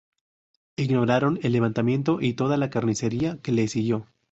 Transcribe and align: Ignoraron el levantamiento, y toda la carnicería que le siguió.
Ignoraron 0.77 1.37
el 1.43 1.51
levantamiento, 1.51 2.21
y 2.21 2.33
toda 2.33 2.57
la 2.57 2.71
carnicería 2.71 3.37
que 3.43 3.51
le 3.51 3.67
siguió. 3.67 4.07